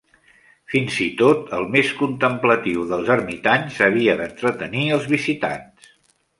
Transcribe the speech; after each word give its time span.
Fins 0.75 0.95
i 1.05 1.09
tot 1.19 1.53
el 1.57 1.67
més 1.75 1.91
contemplatiu 1.99 2.87
dels 2.93 3.13
ermitans 3.19 3.79
havia 3.91 4.19
d'entretenir 4.25 4.85
els 4.99 5.09
visitants. 5.17 5.97